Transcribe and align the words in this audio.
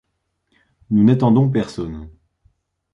Nous 0.89 1.03
n’attendons 1.03 1.47
personne. 1.51 2.09